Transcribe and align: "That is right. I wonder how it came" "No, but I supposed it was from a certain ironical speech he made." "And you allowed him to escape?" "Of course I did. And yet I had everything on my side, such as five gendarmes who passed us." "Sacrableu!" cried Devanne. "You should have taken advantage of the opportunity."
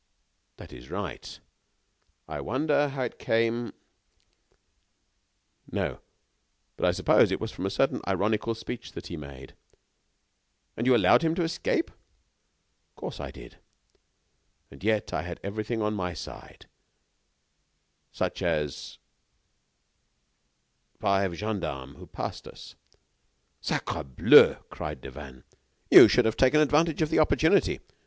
"That 0.57 0.73
is 0.73 0.89
right. 0.89 1.39
I 2.27 2.41
wonder 2.41 2.87
how 2.89 3.03
it 3.03 3.19
came" 3.19 3.71
"No, 5.71 5.99
but 6.75 6.87
I 6.87 6.91
supposed 6.91 7.31
it 7.31 7.39
was 7.39 7.51
from 7.51 7.67
a 7.67 7.69
certain 7.69 8.01
ironical 8.07 8.55
speech 8.55 8.91
he 9.05 9.15
made." 9.15 9.53
"And 10.75 10.87
you 10.87 10.95
allowed 10.97 11.21
him 11.21 11.35
to 11.35 11.43
escape?" 11.43 11.91
"Of 11.91 12.95
course 12.95 13.19
I 13.19 13.29
did. 13.29 13.59
And 14.71 14.83
yet 14.83 15.13
I 15.13 15.21
had 15.21 15.39
everything 15.43 15.83
on 15.83 15.93
my 15.93 16.15
side, 16.15 16.65
such 18.11 18.41
as 18.41 18.97
five 20.99 21.35
gendarmes 21.35 21.97
who 21.97 22.07
passed 22.07 22.47
us." 22.47 22.73
"Sacrableu!" 23.61 24.63
cried 24.71 24.99
Devanne. 24.99 25.43
"You 25.91 26.07
should 26.07 26.25
have 26.25 26.37
taken 26.37 26.59
advantage 26.59 27.03
of 27.03 27.11
the 27.11 27.19
opportunity." 27.19 27.79